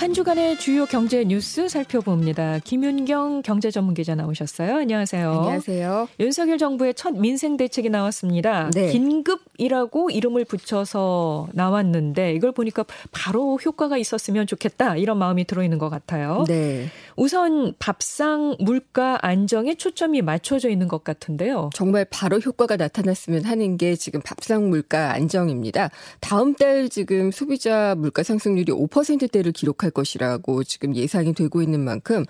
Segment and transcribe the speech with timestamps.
[0.00, 2.60] 한 주간의 주요 경제 뉴스 살펴봅니다.
[2.64, 4.76] 김윤경 경제 전문 기자 나오셨어요.
[4.76, 5.30] 안녕하세요.
[5.30, 6.08] 안녕하세요.
[6.18, 8.70] 윤석열 정부의 첫 민생 대책이 나왔습니다.
[8.70, 8.92] 네.
[8.92, 16.44] 긴급이라고 이름을 붙여서 나왔는데 이걸 보니까 바로 효과가 있었으면 좋겠다 이런 마음이 들어있는 것 같아요.
[16.48, 16.86] 네.
[17.14, 21.68] 우선 밥상 물가 안정에 초점이 맞춰져 있는 것 같은데요.
[21.74, 25.90] 정말 바로 효과가 나타났으면 하는 게 지금 밥상 물가 안정입니다.
[26.20, 32.24] 다음 달 지금 소비자 물가 상승률이 5%대를 기록할 할 것이라고 지금 예상이 되고 있는 만큼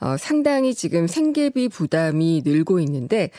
[0.00, 3.30] 어, 상당히 지금 생계비 부담이 늘고 있는데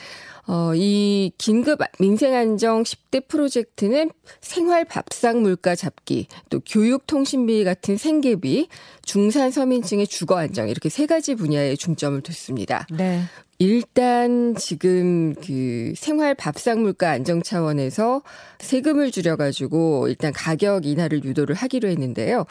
[0.48, 4.12] 어, 이 긴급 민생안정 10대 프로젝트는
[4.42, 8.68] 생활 밥상 물가 잡기, 또 교육 통신비 같은 생계비,
[9.04, 12.88] 중산 서민층의 주거 안정 이렇게 세 가지 분야에 중점을 뒀습니다.
[12.92, 13.22] 네.
[13.62, 18.24] 일단 지금 그 생활 밥상 물가 안정 차원에서
[18.58, 22.46] 세금을 줄여가지고 일단 가격 인하를 유도를 하기로 했는데요.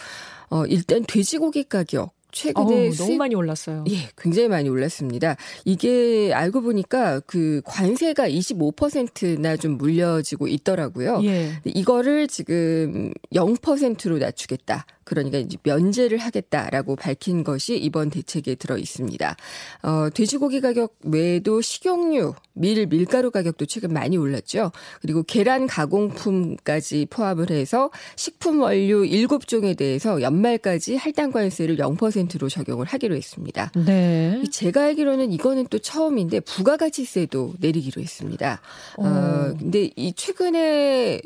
[0.51, 3.85] 어, 일단 돼지고기 가격 최근에 어우, 너무 많이 올랐어요.
[3.91, 5.37] 예, 굉장히 많이 올랐습니다.
[5.65, 11.21] 이게 알고 보니까 그 관세가 25%나 좀 물려지고 있더라고요.
[11.25, 11.53] 예.
[11.65, 14.87] 이거를 지금 0%로 낮추겠다.
[15.11, 19.37] 그러니까 이제 면제를 하겠다라고 밝힌 것이 이번 대책에 들어 있습니다.
[19.83, 24.71] 어, 돼지고기 가격 외에도 식용유, 밀, 밀가루 가격도 최근 많이 올랐죠.
[25.01, 33.17] 그리고 계란 가공품까지 포함을 해서 식품 원료 7종에 대해서 연말까지 할당 관세를 0%로 적용을 하기로
[33.17, 33.73] 했습니다.
[33.75, 34.43] 네.
[34.51, 38.61] 제가 알기로는 이거는 또 처음인데 부가가치세도 내리기로 했습니다.
[38.97, 41.21] 어, 어 근데 이 최근에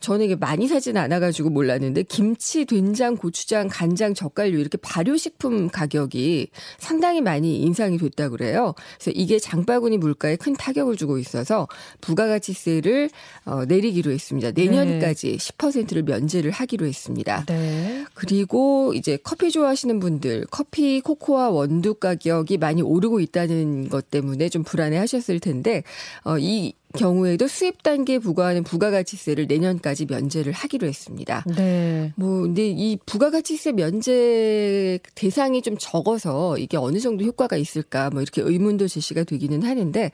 [0.00, 7.20] 저는 이게 많이 사진 않아가지고 몰랐는데 김치, 된장, 고추장, 간장, 젓갈류 이렇게 발효식품 가격이 상당히
[7.20, 8.74] 많이 인상이 됐다 그래요.
[8.98, 11.66] 그래서 이게 장바구니 물가에 큰 타격을 주고 있어서
[12.00, 13.10] 부가가치세를
[13.46, 14.50] 어, 내리기로 했습니다.
[14.52, 15.36] 내년까지 네.
[15.36, 17.44] 10%를 면제를 하기로 했습니다.
[17.46, 18.04] 네.
[18.14, 24.62] 그리고 이제 커피 좋아하시는 분들 커피, 코코아 원두 가격이 많이 오르고 있다는 것 때문에 좀
[24.62, 25.82] 불안해하셨을 텐데
[26.22, 31.44] 어, 이 경우에도 수입 단계에 부과하는 부가가치세를 내년까지 면제를 하기로 했습니다.
[31.56, 32.12] 네.
[32.16, 38.42] 뭐 근데 이 부가가치세 면제 대상이 좀 적어서 이게 어느 정도 효과가 있을까 뭐 이렇게
[38.42, 40.10] 의문도 제시가 되기는 하는데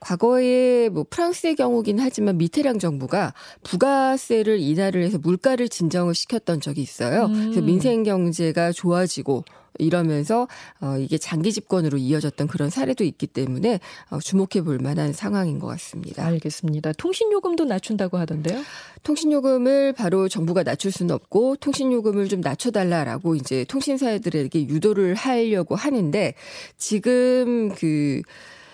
[0.00, 3.32] 과거에 뭐 프랑스의 경우긴 하지만 미테랑 정부가
[3.62, 7.26] 부가세를 인하를 해서 물가를 진정을 시켰던 적이 있어요.
[7.26, 7.50] 음.
[7.50, 9.44] 그래서 민생 경제가 좋아지고
[9.78, 10.48] 이러면서
[10.80, 15.66] 어 이게 장기 집권으로 이어졌던 그런 사례도 있기 때문에 어 주목해 볼 만한 상황인 것
[15.68, 16.24] 같습니다.
[16.26, 16.92] 알겠습니다.
[16.92, 18.62] 통신요금도 낮춘다고 하던데요?
[19.02, 26.34] 통신요금을 바로 정부가 낮출 수는 없고 통신요금을 좀 낮춰달라라고 이제 통신사들에게 유도를 하려고 하는데
[26.76, 28.22] 지금 그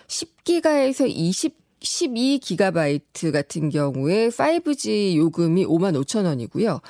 [0.06, 6.80] 10기가에서 20 12기가바이트 같은 경우에 5G 요금이 5만 5천 원이고요.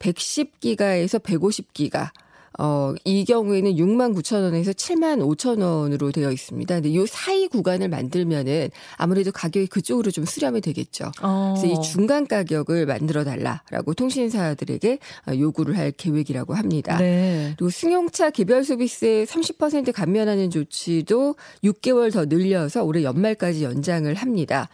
[0.00, 2.10] 110기가에서 150기가
[2.58, 6.74] 어, 이 경우에는 6만 9천 원에서 7만 5천 원으로 되어 있습니다.
[6.74, 11.12] 근데 요 사이 구간을 만들면은 아무래도 가격이 그쪽으로 좀 수렴이 되겠죠.
[11.22, 11.54] 어.
[11.56, 14.98] 그래서 이 중간 가격을 만들어 달라라고 통신사들에게
[15.38, 16.98] 요구를 할 계획이라고 합니다.
[16.98, 17.54] 네.
[17.56, 24.68] 그리고 승용차 개별 소비세 30% 감면하는 조치도 6개월 더 늘려서 올해 연말까지 연장을 합니다.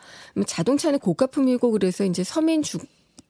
[0.47, 2.79] 자동차는 고가품이고 그래서 이제 서민 주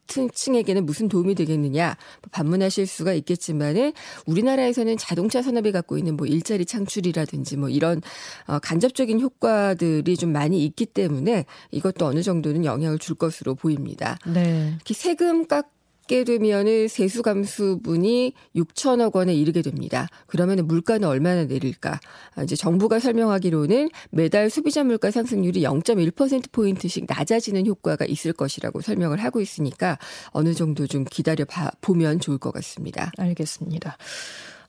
[0.09, 1.97] 층에게는 무슨 도움이 되겠느냐
[2.33, 3.93] 반문하실 수가 있겠지만은
[4.27, 8.03] 우리나라에서는 자동차 산업이 갖고 있는 뭐 일자리 창출이라든지 뭐 이런
[8.47, 14.19] 어 간접적인 효과들이 좀 많이 있기 때문에 이것도 어느 정도는 영향을 줄 것으로 보입니다.
[14.27, 14.75] 네.
[14.79, 15.78] 특히 세금 깎
[16.09, 20.09] 받게 되면은 세수 감수분이 6천억 원에 이르게 됩니다.
[20.27, 22.01] 그러면 물가는 얼마나 내릴까?
[22.35, 29.23] 아, 이제 정부가 설명하기로는 매달 소비자 물가 상승률이 0.1% 포인트씩 낮아지는 효과가 있을 것이라고 설명을
[29.23, 29.99] 하고 있으니까
[30.31, 33.13] 어느 정도 좀 기다려 봐 보면 좋을 것 같습니다.
[33.19, 33.97] 알겠습니다.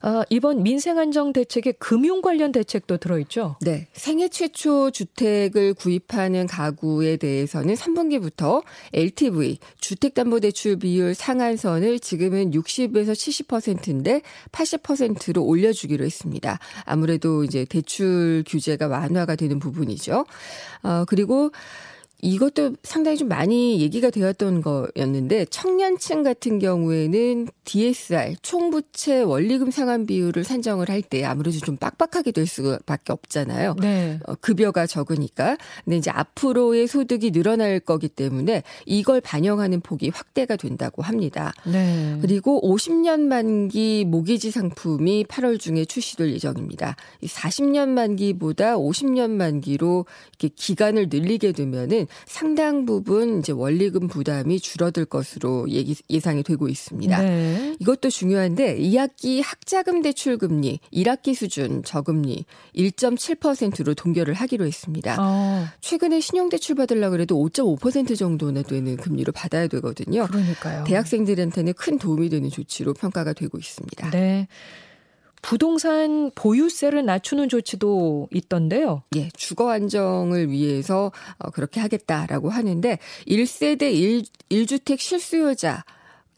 [0.02, 3.56] 아, 이번 민생안정 대책에 금융 관련 대책도 들어있죠?
[3.60, 3.86] 네.
[3.92, 8.62] 생애 최초 주택을 구입하는 가구에 대해서는 3분기부터
[8.94, 16.58] LTV, 주택담보대출 비율 상한선을 지금은 60에서 70%인데 80%로 올려주기로 했습니다.
[16.84, 20.24] 아무래도 이제 대출 규제가 완화가 되는 부분이죠.
[20.82, 21.50] 어, 그리고
[22.22, 30.44] 이것도 상당히 좀 많이 얘기가 되었던 거였는데 청년층 같은 경우에는 DSR 총부채 원리금 상환 비율을
[30.44, 33.76] 산정을 할 때 아무래도 좀 빡빡하게 될 수밖에 없잖아요.
[33.80, 34.18] 네.
[34.26, 35.56] 어, 급여가 적으니까.
[35.84, 41.52] 근데 이제 앞으로의 소득이 늘어날 거기 때문에 이걸 반영하는 폭이 확대가 된다고 합니다.
[41.64, 42.18] 네.
[42.20, 46.96] 그리고 50년 만기 모기지 상품이 8월 중에 출시될 예정입니다.
[47.22, 50.06] 40년 만기보다 50년 만기로
[50.38, 57.20] 이렇게 기간을 늘리게 되면은 상당 부분 이제 원리금 부담이 줄어들 것으로 예기, 예상이 되고 있습니다.
[57.20, 57.76] 네.
[57.78, 62.44] 이것도 중요한데 2학기 학자금 대출 금리 1학기 수준 저금리
[62.76, 65.16] 1.7%로 동결을 하기로 했습니다.
[65.18, 65.66] 어.
[65.80, 70.26] 최근에 신용 대출 받으려고 그래도 5.5% 정도나 되는 금리로 받아야 되거든요.
[70.26, 70.84] 그러니까요.
[70.84, 74.10] 대학생들한테는 큰 도움이 되는 조치로 평가가 되고 있습니다.
[74.10, 74.48] 네.
[75.42, 79.02] 부동산 보유세를 낮추는 조치도 있던데요.
[79.16, 85.84] 예, 주거 안정을 위해서 어, 그렇게 하겠다라고 하는데 1세대 1, 1주택 실수요자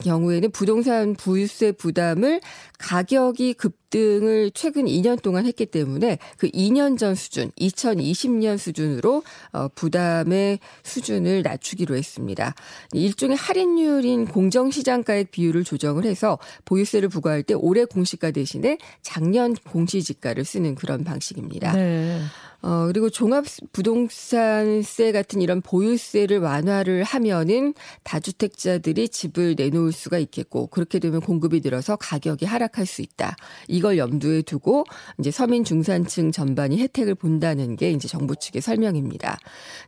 [0.03, 2.41] 경우에는 부동산 부유세 부담을
[2.77, 9.67] 가격이 급 등을 최근 2년 동안 했기 때문에 그 2년 전 수준, 2020년 수준으로 어,
[9.67, 12.55] 부담의 수준을 낮추기로 했습니다.
[12.93, 20.73] 일종의 할인율인 공정시장가액 비율을 조정을 해서 보유세를 부과할 때 올해 공시가 대신에 작년 공시지가를 쓰는
[20.73, 21.73] 그런 방식입니다.
[21.73, 22.19] 네.
[22.63, 23.43] 어, 그리고 종합
[23.73, 27.73] 부동산세 같은 이런 보유세를 완화를 하면은
[28.03, 33.35] 다주택자들이 집을 내놓을 수가 있겠고 그렇게 되면 공급이 늘어서 가격이 하락할 수 있다.
[33.67, 34.85] 이걸 염두에 두고
[35.19, 39.37] 이제 서민 중산층 전반이 혜택을 본다는 게 이제 정부 측의 설명입니다.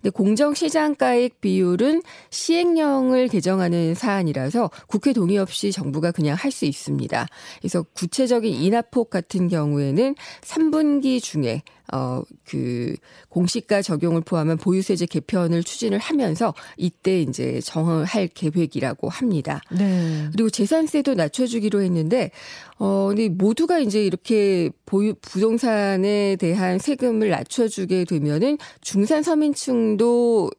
[0.01, 7.27] 근데 공정 시장가액 비율은 시행령을 개정하는 사안이라서 국회 동의 없이 정부가 그냥 할 수 있습니다.
[7.59, 11.63] 그래서 구체적인 인하폭 같은 경우에는 3분기 중에
[11.93, 12.95] 어, 그
[13.29, 19.61] 공시가 적용을 포함한 보유세제 개편을 추진을 하면서 이때 이제 정할 계획이라고 합니다.
[19.71, 20.27] 네.
[20.31, 22.31] 그리고 재산세도 낮춰주기로 했는데,
[22.79, 30.51] 어, 근데 모두가 이제 이렇게 보유, 부동산에 대한 세금을 낮춰주게 되면은 중산 서민층도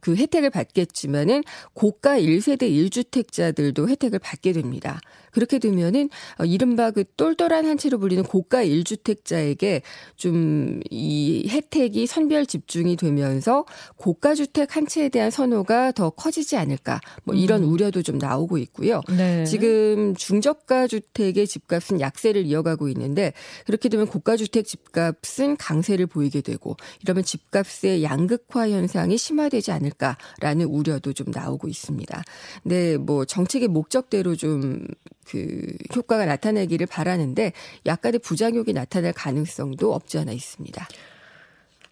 [0.00, 1.42] 그 혜택을 받겠지만은
[1.74, 5.00] 고가 1세대 1주택자들도 혜택을 받게 됩니다.
[5.36, 6.08] 그렇게 되면은
[6.40, 9.82] 어, 이른바 그 똘똘한 한 채로 불리는 고가 1주택자에게
[10.16, 13.64] 좀 이 혜택이 선별 집중이 되면서
[13.96, 17.70] 고가 주택 한 채에 대한 선호가 더 커지지 않을까 뭐 이런 음.
[17.70, 19.02] 우려도 좀 나오고 있고요.
[19.08, 19.44] 네.
[19.44, 23.32] 지금 중저가 주택의 집값은 약세를 이어가고 있는데
[23.66, 31.12] 그렇게 되면 고가 주택 집값은 강세를 보이게 되고 이러면 집값의 양극화 현상이 심화되지 않을까라는 우려도
[31.12, 32.22] 좀 나오고 있습니다.
[32.62, 34.86] 근데 뭐 정책의 목적대로 좀
[35.28, 37.52] 그 효과가 나타나기를 바라는데
[37.84, 40.88] 약간의 부작용이 나타날 가능성도 없지 않아 있습니다.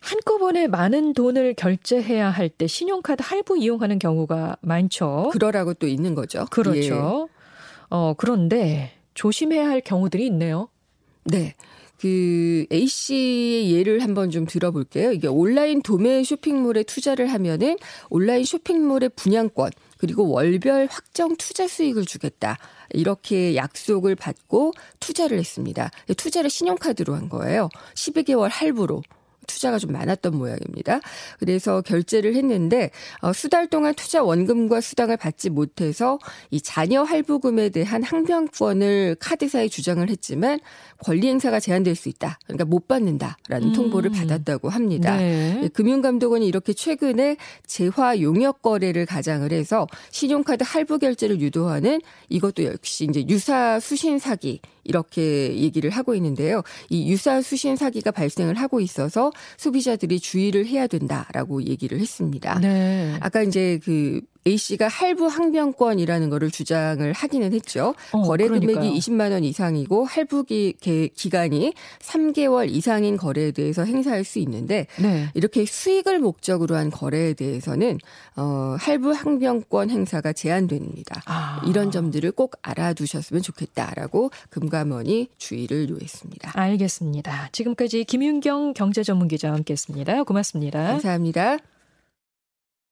[0.00, 5.30] 한꺼번에 많은 돈을 결제해야 할 때 신용카드 할부 이용하는 경우가 많죠.
[5.32, 6.44] 그러라고 또 있는 거죠.
[6.50, 7.28] 그렇죠.
[7.30, 7.34] 예.
[7.90, 10.68] 어, 그런데 조심해야 할 경우들이 있네요.
[11.24, 11.54] 네.
[12.00, 15.12] 그 A 씨의 예를 한번 좀 들어볼게요.
[15.12, 17.76] 이게 온라인 도매 쇼핑몰에 투자를 하면은
[18.10, 22.58] 온라인 쇼핑몰의 분양권 그리고 월별 확정 투자 수익을 주겠다.
[22.90, 25.90] 이렇게 약속을 받고 투자를 했습니다.
[26.16, 27.68] 투자를 신용카드로 한 거예요.
[27.94, 29.02] 12개월 할부로.
[29.46, 31.00] 투자가 좀 많았던 모양입니다.
[31.38, 36.18] 그래서 결제를 했는데 어, 수달 동안 투자 원금과 수당을 받지 못해서
[36.50, 40.58] 이 자녀 할부금에 대한 항변권을 카드사에 주장을 했지만
[40.98, 42.38] 권리 행사가 제한될 수 있다.
[42.44, 43.72] 그러니까 못 받는다라는 음.
[43.72, 45.16] 통보를 받았다고 합니다.
[45.16, 45.60] 네.
[45.62, 47.36] 예, 금융감독원이 이렇게 최근에
[47.66, 54.60] 재화 용역 거래를 가장을 해서 신용카드 할부 결제를 유도하는 이것도 역시 이제 유사 수신 사기
[54.84, 56.62] 이렇게 얘기를 하고 있는데요.
[56.88, 62.58] 이 유사 수신 사기가 발생을 하고 있어서 소비자들이 주의를 해야 된다라고 얘기를 했습니다.
[62.60, 63.16] 네.
[63.20, 67.94] 아까 이제 그 A 씨가 할부 항변권이라는 거를 주장을 하기는 했죠.
[68.12, 68.92] 어, 거래 금액이 그러니까요.
[68.92, 70.74] 20만 원 이상이고 할부 기,
[71.14, 75.28] 기간이 3개월 이상인 거래에 대해서 행사할 수 있는데 네.
[75.34, 77.98] 이렇게 수익을 목적으로 한 거래에 대해서는
[78.36, 81.22] 어, 할부 항변권 행사가 제한됩니다.
[81.26, 81.62] 아.
[81.66, 86.52] 이런 점들을 꼭 알아두셨으면 좋겠다라고 금감원이 주의를 요했습니다.
[86.54, 87.48] 알겠습니다.
[87.52, 90.24] 지금까지 김윤경 경제전문기자와 함께했습니다.
[90.24, 90.82] 고맙습니다.
[90.84, 91.58] 감사합니다.